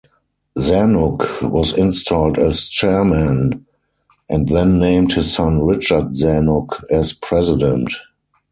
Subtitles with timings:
[0.57, 3.67] Zanuck was installed as chairman,
[4.31, 7.93] and then named his son Richard Zanuck as president.